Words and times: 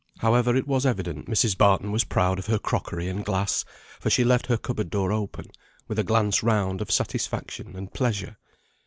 However, 0.17 0.55
it 0.55 0.67
was 0.67 0.83
evident 0.83 1.27
Mrs. 1.29 1.55
Barton 1.55 1.91
was 1.91 2.05
proud 2.05 2.39
of 2.39 2.47
her 2.47 2.57
crockery 2.57 3.07
and 3.07 3.23
glass, 3.23 3.63
for 3.99 4.09
she 4.09 4.23
left 4.23 4.47
her 4.47 4.57
cupboard 4.57 4.89
door 4.89 5.11
open, 5.11 5.51
with 5.87 5.99
a 5.99 6.03
glance 6.03 6.41
round 6.41 6.81
of 6.81 6.89
satisfaction 6.89 7.75
and 7.75 7.93
pleasure. 7.93 8.39